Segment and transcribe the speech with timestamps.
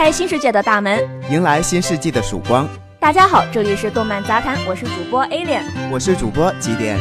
[0.00, 0.98] 开新世界的大门，
[1.30, 2.66] 迎来新世纪的曙光。
[2.98, 5.60] 大家好，这里是动漫杂谈，我是主播 Alien，
[5.92, 6.98] 我是主播几点。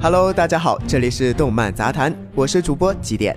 [0.00, 3.36] Hello，大家好，这里是动漫杂谈，我是主播几点，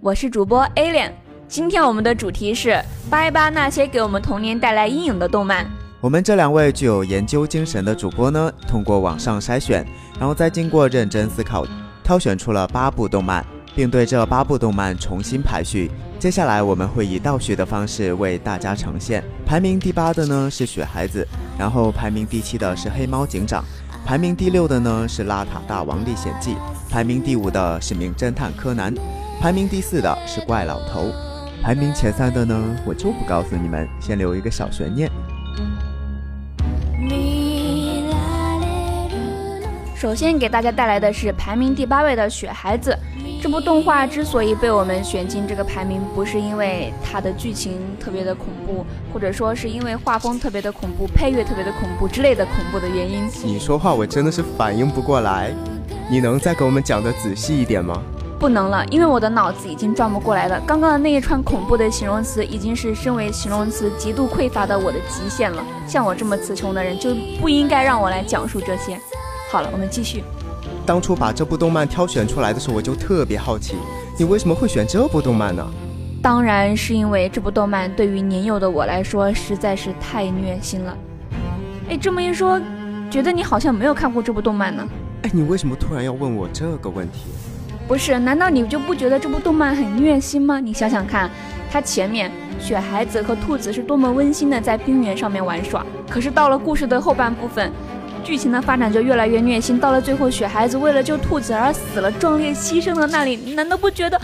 [0.00, 1.12] 我是主播 Alien。
[1.46, 5.64] 今天我们的主题是扒一扒那些给我们童年带来阴影的动漫。
[6.04, 9.82] 我们这两位具有研究精神的主播呢，通过网上筛选，
[10.20, 11.66] 然后再经过认真思考，
[12.02, 13.42] 挑选出了八部动漫，
[13.74, 15.90] 并对这八部动漫重新排序。
[16.18, 19.24] 接下来我们会以倒序的方式为大家呈现。
[19.46, 21.26] 排名第八的呢是《雪孩子》，
[21.58, 23.62] 然后排名第七的是《黑猫警长》，
[24.06, 26.52] 排名第六的呢是《邋遢大王历险记》，
[26.90, 28.94] 排名第五的是《名侦探柯南》，
[29.40, 31.06] 排名第四的是《怪老头》，
[31.62, 35.10] 排名前三的呢我就不告诉你们，先留一个小悬念。
[39.94, 42.90] 首先给大家带来的是排名第八位的《雪孩子》
[43.42, 53.28] 这部动画，之所以被我们选进这个排名，不是因为它的剧情特别的恐怖，或者说是因为画风特别的恐怖、配乐特别的恐怖之类的恐怖的原因。
[53.44, 55.54] 你说话我真的是反应不过来，
[56.10, 58.02] 你能再给我们讲的仔细一点吗？
[58.38, 60.60] 不能了，因为我的脑子已经转不过来了。
[60.66, 65.62] 刚刚的那一串恐怖的形容词，已经是身为形容词极度匮乏的我的极限了。
[65.86, 68.98] 像我这么词穷的人，就不应该让我来讲述这些。
[69.54, 70.24] 好了，我们继续。
[70.84, 73.76] 当初把这部动漫挑选出来的时候，我就特别好奇，
[74.18, 75.64] 你为什么会选这部动漫呢？
[76.20, 80.98] 当然是因为这部动漫对于年幼的我来说实在是太虐心了。
[81.88, 82.60] 哎，这么一说，
[83.08, 84.84] 觉得你好像没有看过这部动漫呢。
[85.22, 87.20] 哎，你为什么突然要问我这个问题？
[87.86, 90.58] 不是，难道你就不觉得这部动漫很虐心吗？
[90.58, 91.30] 你想想看，
[91.70, 97.70] 它前面雪孩子和兔子是多么温馨的在冰原上面玩耍，可是到了故事的后半部分。
[98.24, 104.20] 剧情的发展就越来越虐心，到了最后，雪孩子为了救兔子而死了，壮烈牺牲的那里，难道不觉得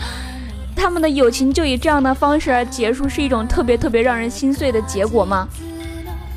[0.75, 5.47] 他们的友情就以这样的方式而结束，是一种特别特别让人心碎的结果吗？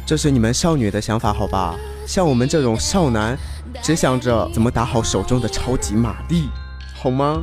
[0.06, 1.74] 这是你们少女的想法，好吧？
[2.06, 3.34] 像我们这种少男，
[3.82, 6.50] 只想着怎么打好手中的超级玛丽，
[6.94, 7.42] 好吗？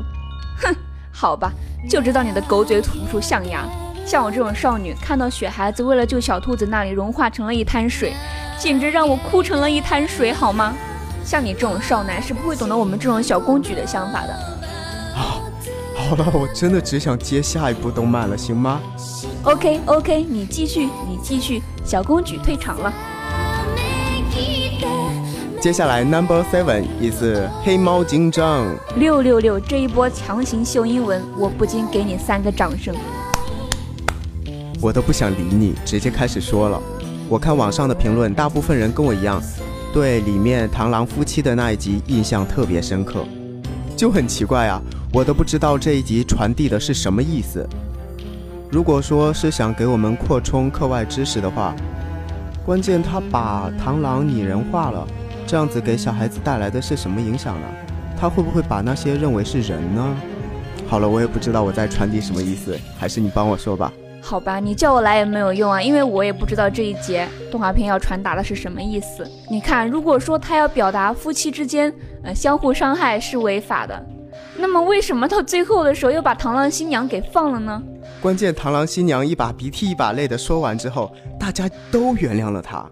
[0.62, 0.76] 哼，
[1.12, 1.52] 好吧，
[1.90, 3.66] 就知道你的狗嘴吐不出象牙。
[4.06, 8.14] 像我这种少女，看到雪孩子为了救小兔子那里融化成了一滩水。
[8.62, 10.76] 简直让我哭成了一滩水，好吗？
[11.26, 14.34] 像你这种少男是不会懂得我们这种小公举的想法的。
[15.16, 15.42] 啊，
[15.96, 18.80] 好了，我真的只想接下一部动漫了，行吗
[19.42, 22.94] ？OK OK，你继续，你继续，小公举退场了。
[25.60, 28.68] 接下来 Number Seven 是黑猫警长。
[28.96, 32.96] 六六六，这一波强行秀英文，我不禁给你三个掌声。
[34.80, 36.80] 我都不想理你，直接开始说了。
[37.32, 39.42] 我看网上的评论，大部分人跟我一样，
[39.94, 43.24] 对里面螳螂夫妻的那一集印象特别深刻，
[43.96, 44.82] 就很奇怪啊，
[45.14, 47.66] 我都不知道这一集传递的是什么意思。
[48.70, 51.74] 如果说是想给我们扩充课外知识的话，
[52.66, 55.08] 关键他把螳螂拟人化了，
[55.48, 57.68] 这样子给小孩子带来的是什么影响呢？
[58.20, 60.18] 他会不会把那些认为是人呢？
[60.86, 63.90] 好了，我也不知道我在传递什么意思，还是你帮我说吧。
[64.22, 69.30] 好吧，你叫我来也没有用啊，因为我也不知道这一节动画片要传达的是什么意思。
[69.50, 71.94] 你看，如果说他要表达夫妻之间
[72.24, 74.06] 呃相互伤害是违法的，
[74.56, 77.82] 那么为什么到最后的时候又把螳螂新娘给放了呢？
[78.22, 82.86] 关键螳螂新娘一把鼻涕一把泪的说完之后，大家都原谅了她。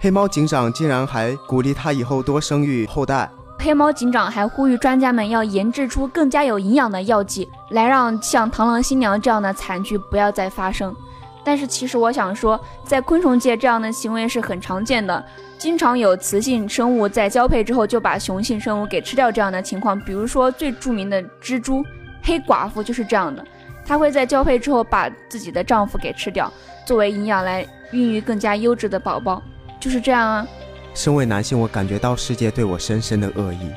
[0.00, 3.30] 黑猫警长竟然还鼓励她以后多生育后代。
[3.62, 10.96] 黑猫警长还呼吁专家们要研制出更加有营养的药剂，来让像螳螂新娘这样的惨剧不要再发生。
[11.44, 15.22] 但是其实我想说，在昆虫界这样的行为是很常见的，
[15.58, 19.98] 经常有雌性生物在交配之后就把雄性生物给吃掉这样的情况。
[20.00, 21.84] 比如说最著名的蜘蛛
[22.22, 23.44] 黑寡妇就是这样的，
[23.84, 26.50] 它会在交配之后把自己的丈夫给吃掉，
[26.86, 29.42] 作为营养来孕育更加优质的宝宝，
[29.78, 30.46] 就是这样啊。
[30.94, 33.70] 身为男性，我感觉到世界对我深深的恶意。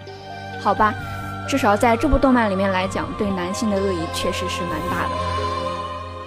[0.62, 0.94] 好吧，
[1.48, 5.44] 至少在这部动漫里面来讲，对男性的恶意确实是蛮大的。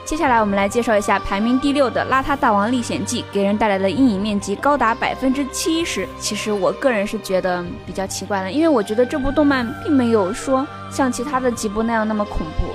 [0.04, 6.06] 接下来我们来介绍一下排名第六的《邋遢大王历险记》，给人带来的阴影面积高达百分之七十。
[6.20, 12.72] 其实我个人是觉得比较奇怪的，因为我觉得这部动漫并没有说像其他的几部那样那么恐怖，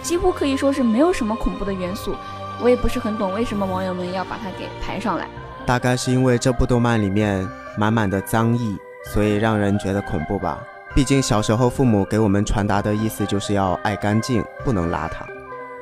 [0.00, 2.14] 几乎可以说是没有什么恐怖的元素。
[2.62, 5.26] 我也不是很懂为什么网友们要把它给排上来。
[5.70, 7.46] 大概是因为这部动漫里面
[7.76, 10.60] 满满的脏意，所以让人觉得恐怖吧。
[10.96, 15.24] 毕竟小时候父母给我们传达的意思就是要爱干净，不能邋遢。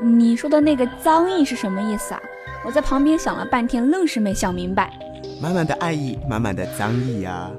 [0.02, 2.20] 你说的那个脏意是什么意思啊？
[2.66, 4.92] 我在旁边想了半天，愣是没想明白。
[5.40, 7.50] 满满的爱意，满满的脏意呀。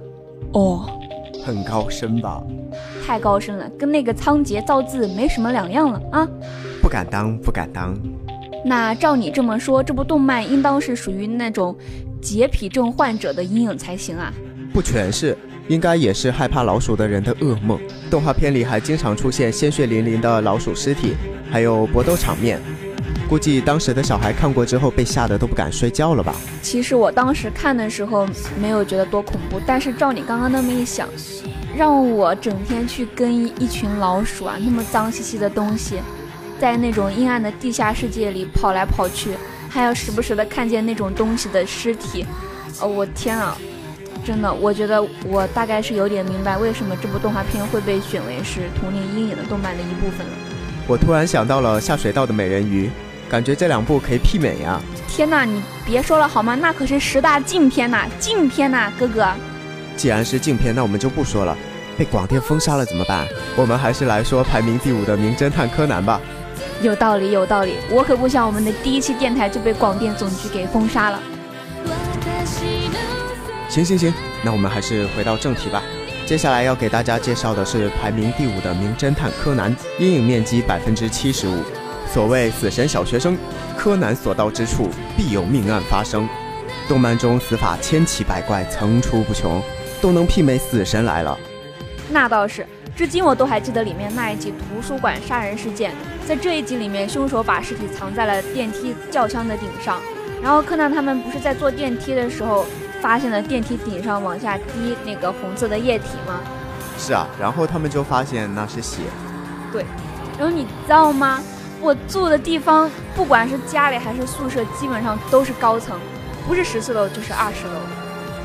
[0.54, 0.88] 哦，
[1.44, 2.44] 很高深吧？
[3.08, 6.28] 太高深了，跟那个仓颉造字没什么两样了啊！
[6.80, 7.98] 不敢当，不敢当。
[8.64, 11.74] 那照你这么说，这部动漫应当是属于那种
[12.22, 14.34] 洁癖症患者的阴影才行啊？
[14.74, 15.38] 不全是，
[15.68, 17.80] 应该也是害怕老鼠的人的噩梦。
[18.10, 21.14] 动画片里还经常出现鲜血淋淋的老鼠尸体，
[21.52, 22.60] 还有搏斗场面。
[23.28, 26.36] 估计当时的小孩看过之后被吓得都不敢睡觉了吧？
[26.64, 28.28] 其实我当时看的时候
[28.60, 31.08] 没有觉得多恐怖，但是照你刚刚那么一想，
[31.78, 35.98] 让我整天去跟一群老鼠啊，那么脏兮兮的东西，
[36.60, 39.32] 在那种阴暗的地下世界里跑来跑去，
[39.70, 42.26] 还要时不时的看见那种东西的尸体，
[42.82, 43.56] 哦，我天啊！
[44.26, 50.34] 真的，我觉得我大概是有点明白为什么这部动画片会被选为是童年阴影的动漫的一部分了。
[50.88, 52.90] 我突然想到了下水道的美人鱼。
[53.30, 54.82] 感觉这两部可以媲美呀！
[55.08, 56.56] 天哪，你别说了好吗？
[56.56, 59.28] 那可是十大禁片呐，禁片呐，哥哥。
[59.96, 61.56] 既然是禁片，那我们就不说了。
[61.96, 63.28] 被广电封杀了怎么办？
[63.56, 66.20] 我们还是来说排名第五的《名侦探柯南》吧。
[66.82, 67.76] 有道理，有道理。
[67.90, 71.20] 我可不想我们的第一期电台就被广电总局给封杀了。
[73.68, 75.84] 行行行，那我们还是回到正题吧。
[76.26, 81.64] 接下来要给大家介绍的是排名第五的《名侦探柯南》，阴影面积百分之七十五。
[82.12, 83.38] 所谓死神小学生，
[83.78, 86.28] 柯南所到之处必有命案发生。
[86.88, 89.62] 动漫中死法千奇百怪，层出不穷，
[90.02, 91.38] 都能媲美死神来了。
[92.10, 92.66] 那倒是，
[93.00, 95.94] 至今我都还记得里面那一集图书馆杀人事件。
[96.28, 100.02] 在这一集里面，凶手把尸体藏在了电梯轿厢的顶上，
[100.44, 102.66] 然后柯南他们不是在坐电梯的时候
[103.02, 106.42] 发现了电梯顶上往下滴那个红色的液体吗？
[106.98, 109.04] 是啊，然后他们就发现那是血。
[109.72, 109.86] 对，
[110.38, 111.42] 然后你知道吗？
[111.80, 115.98] 我住的地方，不管是家里还是宿舍，基本上都是高层，
[116.46, 117.80] 不是十四楼就是二十楼。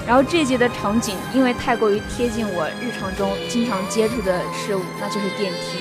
[0.06, 5.79] 然后这集的场景，因为太过于贴近我日常中经常接触的事物，那就是电梯，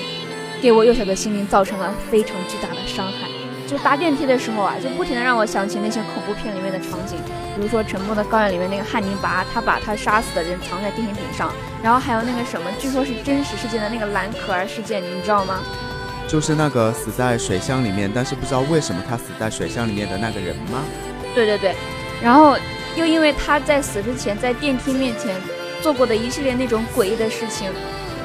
[0.62, 3.28] 给我幼小的心灵造成了非常巨大的伤害。
[3.66, 7.18] 就搭电梯的时候啊，就不停的让我想起那些恐怖片里面的场景，
[7.56, 11.50] 比如说《沉默的羔羊》里面那个汉尼拔，他把他杀死的人藏在电梯顶上，
[11.82, 15.60] 然后还有那个什么，据说是真实事件的那个蓝可儿事件，你知道吗？
[16.28, 20.80] 就是那个死在水箱里面，但是不知道为什么他死在水箱里面的那个人吗？
[21.34, 21.74] 对对对，
[22.22, 22.56] 然后
[22.96, 25.34] 又因为他在死之前在电梯面前
[25.82, 27.70] 做过的一系列那种诡异的事情，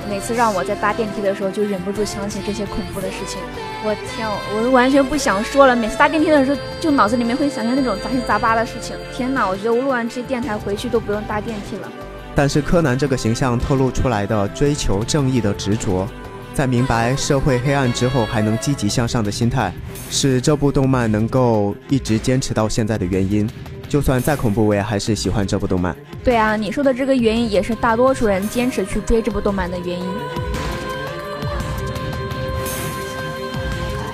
[0.10, 3.40] 每次让我在搭电梯的时候就忍不住想起这些恐怖的事情。
[3.84, 5.76] 我天，我都完全不想说了。
[5.76, 8.96] 每次搭电梯的时候，就脑子里面会想象那种杂七杂八的事情。
[9.16, 11.90] 天哪，我觉得我录完这些电台回去都不用搭电梯了。
[12.36, 16.08] 但是柯南这个形象透露出来的追求正义的执着。
[16.54, 19.74] 在明白社会黑暗之后，还能积极向上的心态，
[20.10, 23.50] 是这部动漫能够一直坚持到现在的原因。
[23.90, 25.94] 就算再恐怖，我也还是喜欢这部动漫。
[26.24, 30.06] 对啊，你说的这个原因，也是大多数人坚持去追这部动漫的原因。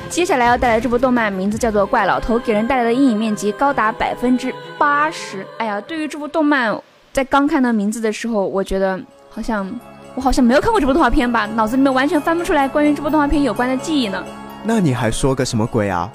[0.09, 5.45] 接下来要带来这部动漫，名字叫做《怪老头》，给人带来的阴影面积高达百分之八十。
[5.57, 6.81] 哎呀，对于这部动漫，
[7.11, 8.99] 在刚看到名字的时候，我觉得
[9.29, 9.69] 好像。
[10.15, 14.23] 我好像没有看过这部动画片吧，脑子里面完全翻不出来关于这部动画片有关的记忆呢。
[14.63, 16.09] 那你还说个什么鬼啊？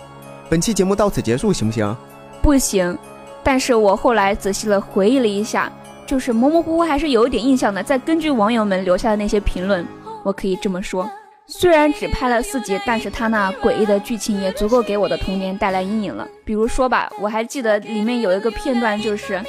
[0.48, 1.96] 本期节目到此结束行不行？
[2.40, 2.96] 不行。
[3.42, 5.70] 但是我后来仔细的回忆了一下，
[6.06, 7.82] 就是模模糊糊还是有一点印象的。
[7.82, 9.86] 再根据网友们留下的那些评论，
[10.22, 11.10] 我可以这么说：
[11.46, 16.26] 虽然只拍了四集，但是他那诡异的剧情也足够给我的童年带来阴影了。
[16.44, 19.42] 比如说吧，我还记得里面有一个片段，就是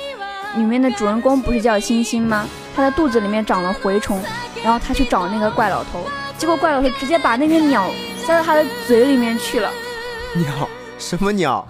[0.55, 2.47] 里面的主人公不是叫星星吗？
[2.75, 4.21] 他的肚子里面长了蛔虫。
[4.63, 6.05] 然后他去找那个怪老头，
[6.37, 7.89] 结果怪老头直接把那个鸟
[8.23, 9.71] 塞到他的嘴里面去了。
[10.37, 10.69] 鸟？
[10.99, 11.67] 什么鸟？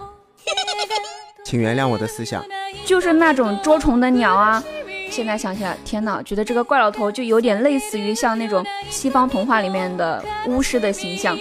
[1.51, 2.41] 请原谅我的思想，
[2.85, 4.63] 就是那种捉虫的鸟啊。
[5.09, 11.37] 现在想起来，天哪，觉得这个怪老头就有点类似于像那种西方童话里面的巫师的形象。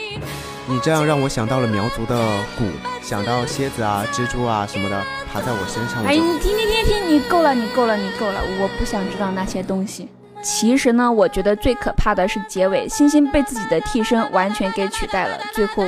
[0.66, 2.16] 你这样让我想到了苗族的
[2.58, 5.00] 蛊，想到蝎子啊、蜘蛛啊什么的
[5.32, 6.04] 爬在我身上。
[6.04, 10.08] 哎，你停停停停，你够了，你够了，你够了，我不想知道那些东西。
[10.42, 15.84] 其实呢，我觉得最可怕的是结尾，星星被自己的替身完全给取代了，最后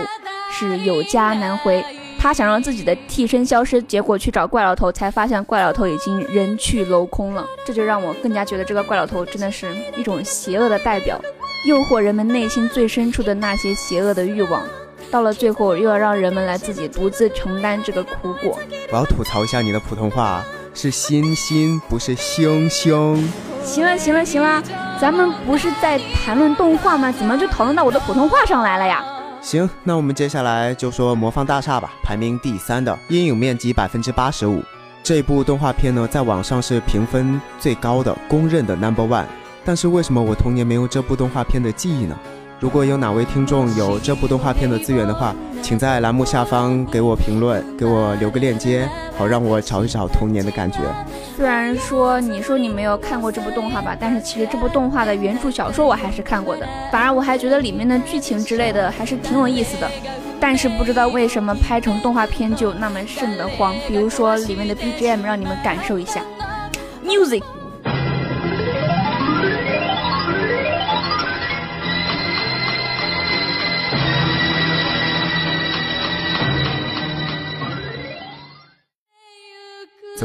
[0.48, 1.84] 是有家难回。
[2.22, 7.44] 他想让自己的替身消失，结果去找怪老头，才发现怪老头已经人去楼空了。
[7.66, 11.20] 这就让我更加觉得这个怪老头真的是一种邪恶的代表，
[11.66, 14.62] 诱惑人们内心最深处的那些邪恶的欲望。
[15.10, 18.56] 到了最后，又要让人们来自己独自承担这个苦果。
[18.92, 23.32] 我要吐槽一下你的普通话，是星星，不是星星。
[23.64, 24.62] 行了行了行了，
[25.00, 27.10] 咱们不是在谈论动画吗？
[27.10, 29.04] 怎么就讨论到我的普通话上来了呀？
[29.42, 34.62] 行，那我们接下来就说《魔方大厦》吧，排名第三的，阴影面积百分之八十五。
[35.02, 39.26] 这部动画片呢，在网上是评分最高的，公认的 number one。
[39.64, 42.16] 但是为什么我童年没有这部动画片的记忆呢？
[42.62, 48.88] 如果有哪位听众有这部动画片的资源的话，请在栏目下方给我评论，给我留个链接，
[49.18, 50.78] 好让我找一找童年的感觉。
[51.36, 59.90] 虽然说你说你没有看过这部动画吧，但是其实这部动画的原著小说我还是看过的，反而我还觉得里面的剧情之类的还是挺有意思的。
[60.38, 66.22] 但是不知道为什么拍成动画片就那么瘆得慌，比如说里面的 BGM 让你们感受一下
[67.04, 67.42] ，music。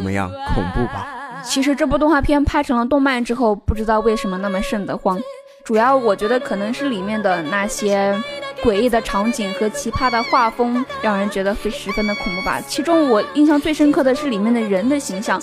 [0.08, 1.44] 么样，恐怖吧？
[1.44, 5.20] 其实这部动画片拍成了动漫之后，不知道为什么那么瘆得慌。
[5.64, 8.16] 主要我觉得可能是里面的那些
[8.64, 12.62] 诡异的场景和奇葩的画风，让人觉得会十分的恐怖吧。
[12.66, 15.42] 其中我印象最深刻的是里面的人的形象，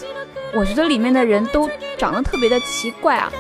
[0.54, 1.68] 我觉得里面的人都
[1.99, 3.30] 长得特别的奇怪啊。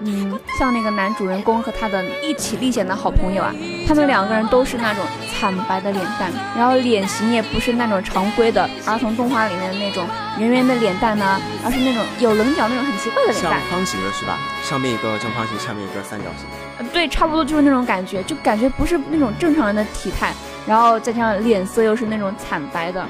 [0.00, 3.54] 嗯，像那个男主人公和他的一起历险的好朋友啊，
[3.88, 5.02] 他们两个人都是那种
[5.44, 10.02] 惨白的脸蛋，然后脸型也不是那种常规的儿童动画里面的那种
[10.38, 14.38] 圆圆的脸蛋呢，而是那种有棱角那种很奇怪的脸蛋，方形的是吧？
[14.62, 16.46] 上面一个正方形，下面一个三角形。
[16.78, 20.32] 呃，对，差不多就是那种感觉，就感觉不是那种正常人的体态，
[20.66, 23.04] 然后再加上脸色又是那种惨白的，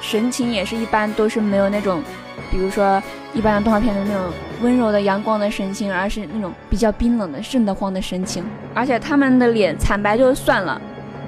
[0.00, 2.02] 神情也是一般都是没有那种。
[2.50, 3.02] 比如说，
[3.34, 8.42] 一般的动画片的那种温柔的阳光的神情，而是那种比较冰冷的瘆得慌的神情。
[8.72, 10.80] 而且他们的脸惨白就算了，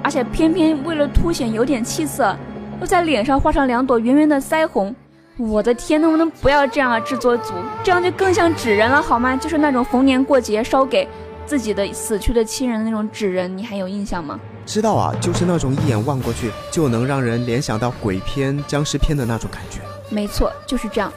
[0.07, 2.33] 而且偏偏为了凸显有点气色，
[2.79, 4.95] 又在脸上画上两朵圆圆的腮红。
[5.35, 7.51] 我的天，能不能不要这样啊，制作组，
[7.83, 9.35] 这样就更像纸人了好吗？
[9.35, 11.05] 就是那种逢年过节烧给
[11.45, 14.39] 自己的死去的亲人的那种纸人，你还有印象吗？
[14.65, 19.81] 知道啊，就是那种一眼望过去就能让人联想到鬼片、僵尸片的那种感觉。
[20.09, 21.11] 没错，就是这样。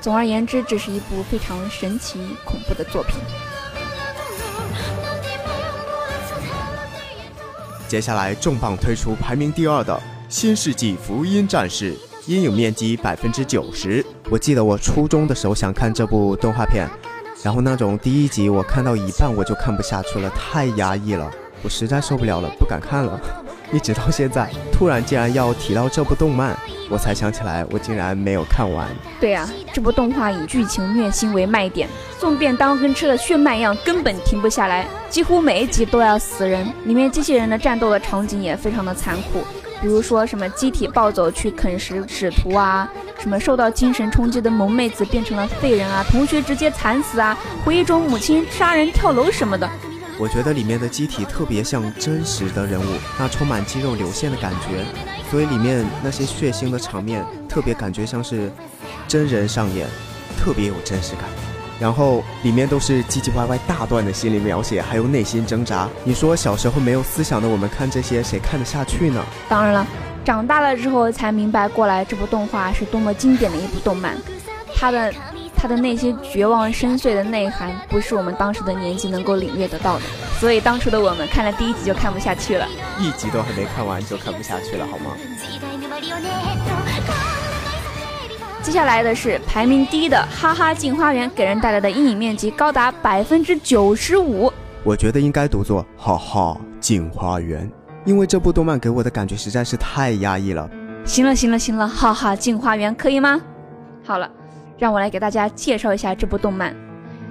[0.00, 3.16] 总而言之，这是一部非常神奇、恐怖的作品。
[7.88, 9.94] 接下来重磅推出排名第二的
[10.28, 11.94] 《新世纪福音战士》，
[12.26, 14.04] 阴影面积百分之九十。
[14.30, 16.86] 我记得我初中的时候想看这部动画片，
[17.42, 21.30] 然后那种第一集我看到一半我就看不下去了，太压抑了，
[21.62, 23.18] 我实在受不了了，不敢看了。
[23.72, 26.56] 一直到现在，突然竟然要提到这部动漫，
[26.88, 28.88] 我才想起来，我竟然没有看完。
[29.20, 36.66] 对呀，这部动画以剧情虐心为卖点，送便当跟吃了血脉一样，根本停不下来，几乎每一集都要死人。
[36.84, 39.40] 里面机器人的战斗的场景也非常的残酷，
[39.82, 49.68] 比如说什么机体暴走去啃食使徒啊，什么受到精神冲击的萌妹子变成了废人啊，同学直接惨死啊，回忆中母亲杀人跳楼什么的。
[50.18, 52.84] 我觉得里面的机体特别像真实的人物，
[53.16, 54.84] 那充满肌肉流线的感觉，
[55.30, 58.50] 所以里面那些血腥的场面特别感觉像是
[59.06, 59.86] 真人上演，
[60.36, 61.24] 特别有真实感。
[61.78, 65.88] 然后里面都是唧唧歪歪大段的心理描写，还有内心挣扎。
[66.02, 69.24] 你说小时候没有思想的我们看这些，谁看得下去呢？
[69.48, 69.86] 当然了，
[70.24, 74.16] 长大了之后才明白过来，这部动画是多么经典的一部动漫，
[74.74, 75.14] 它的。
[75.60, 80.02] 他的那些绝望深邃的内涵，不是我们当时的年纪能够领略得到的。
[80.38, 82.66] 所以当初的我们看了第一集就看不下去了，
[83.00, 85.16] 一集都还没看完就看不下去了，好吗？
[88.62, 94.52] 接下来的是排名第一的《哈哈镜花园》，给人带来的阴影面积高达百分之九十五。
[94.84, 97.68] 我觉得应该读作“哈哈镜花园”，
[98.06, 100.68] 因为这部动漫给我的感觉实在是太压抑了。
[101.04, 103.40] 行了行了行了，哈哈镜花园可以吗？
[104.04, 104.30] 好了。
[104.78, 106.72] 让我来给大家介绍一下这部动漫，《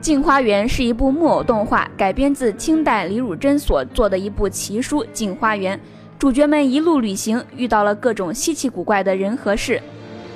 [0.02, 5.78] 镜花缘》是一部木偶动画，改编自清代李汝珍所作的一部奇书《镜花缘》。
[6.20, 9.82] 主角们一路旅行，遇到了各种稀奇古怪的人和事。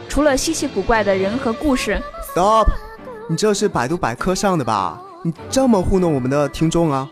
[0.07, 2.01] 除了稀奇古怪的人和故事
[2.33, 2.67] ，Stop！
[3.27, 5.01] 你这是百度百科上的吧？
[5.23, 7.09] 你这么糊弄我们的听众啊？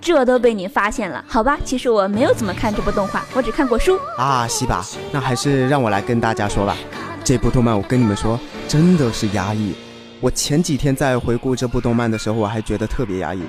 [0.00, 1.58] 这都被你发现了，好吧？
[1.64, 3.98] 其实我没有怎么看这部动画，我只看过书。
[4.18, 6.76] 啊，西吧，那还是让我来跟大家说吧。
[7.24, 8.38] 这部动漫，我跟你们说。
[8.68, 9.72] 真的是压抑。
[10.20, 13.40] 我前几天在回顾这部动漫的时候，我还觉得特别压抑。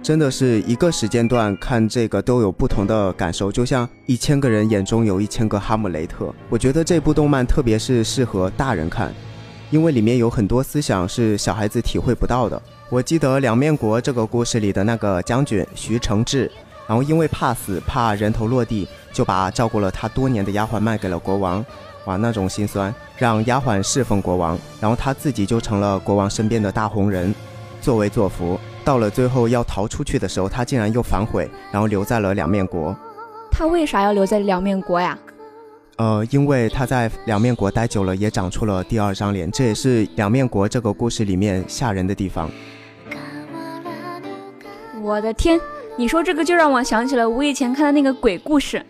[0.00, 6.32] 真的是一个时间段看这个都有不同的感受，就像一千个人眼中有一千个哈姆雷特。
[6.48, 9.12] 我觉得这部动漫特别是适合大人看，
[9.68, 12.62] 因为里面有很多思想是小孩子体会不到的。
[12.88, 16.48] 我记得两面国这个故事里的那个将军徐承志，
[16.86, 21.64] 然后因为怕死怕人头落地，就把照顾了他多年的丫鬟卖给了国王。
[22.06, 27.34] 哇，那种心酸，让丫鬟侍奉国王，然后他自己就成了国王身边的大红人，
[27.80, 28.58] 作威作福。
[28.82, 32.96] 到了最后要逃出去的时候，他竟然又反悔，然后留在了两面国。
[33.50, 35.18] 他为啥要留在两面国呀？
[35.96, 42.50] 呃，因为他在两面国待久了，也长出了第二张脸，这也是两面国这个故事里面吓人的地方。
[45.02, 45.60] 我的天，
[45.98, 48.84] 你说这个就让我想起了我以前看的那个鬼故事。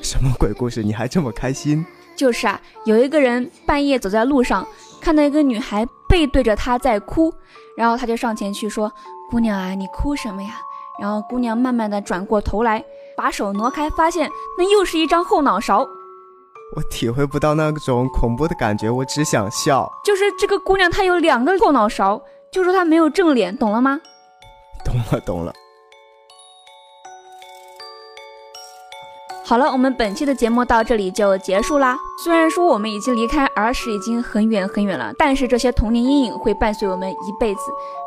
[0.00, 0.82] 什么鬼故事？
[0.82, 1.84] 你还这么开心？
[2.20, 4.66] 就是啊，有一个人半夜走在路上，
[5.00, 7.32] 看到一个女孩背对着他在哭，
[7.74, 8.92] 然后他就上前去说
[9.32, 10.50] ：“姑娘啊，你哭什么呀？”
[11.00, 12.84] 然后姑娘慢慢的转过头来，
[13.16, 15.78] 把手挪开，发现那又是一张后脑勺。
[16.76, 19.90] 我体会不到那种恐怖的感觉，我只想笑。
[20.04, 22.20] 就是这个姑娘她有两个后脑勺，
[22.52, 23.98] 就说她没有正脸，懂了吗？
[24.84, 25.54] 懂了，懂了。
[29.50, 31.98] 好了，我们本期的节目到这里就结束啦。
[32.22, 37.60] 虽然说我们已经离开儿时已经很远很远了，但是这些童年阴影会伴随我们一辈子。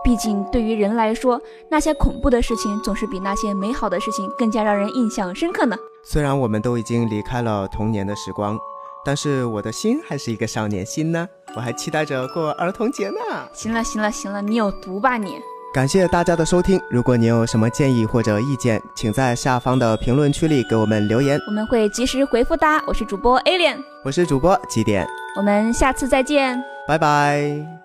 [0.05, 5.75] 毕竟对于人来说，那些恐怖的事情总是比那些美好的事情更加让人印象深刻呢。
[6.05, 8.57] 虽然我们都已经离开了童年的时光，
[9.03, 11.27] 但是我的心还是一个少年心呢。
[11.57, 13.19] 我还期待着过儿童节呢。
[13.51, 15.41] 行了，行了，行了，你有毒吧你？
[15.73, 16.79] 感谢大家的收听。
[16.87, 22.67] 如果你有什么建议或者意见，请在下方的评论区里给我们留言，我们会及时回复的。
[22.85, 27.82] 我是主播 Alien，我是主播几点，我们下次再见，拜拜。